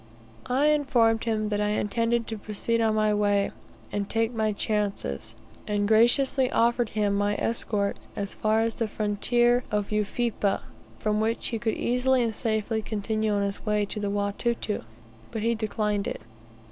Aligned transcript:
I 0.47 0.69
informed 0.69 1.25
him 1.25 1.49
that 1.49 1.61
I 1.61 1.67
intended 1.67 2.25
to 2.25 2.37
proceed 2.39 2.81
on 2.81 2.95
my 2.95 3.13
way, 3.13 3.51
and 3.91 4.09
take 4.09 4.33
my 4.33 4.51
chances, 4.51 5.35
and 5.67 5.87
graciously 5.87 6.51
offered 6.51 6.89
him 6.97 7.13
my 7.13 7.35
escort 7.35 7.97
as 8.15 8.33
far 8.33 8.61
as 8.61 8.73
the 8.73 8.87
frontier 8.87 9.63
of 9.69 9.91
Ufipa, 9.91 10.63
from 10.97 11.21
which 11.21 11.49
he 11.49 11.59
could 11.59 11.75
easily 11.75 12.23
and 12.23 12.33
safely 12.33 12.81
continue 12.81 13.31
on 13.33 13.43
his 13.43 13.63
way 13.63 13.85
to 13.85 13.99
the 13.99 14.09
Watuta, 14.09 14.83
but 15.29 15.43
he 15.43 15.53
declined 15.53 16.07
it. 16.07 16.21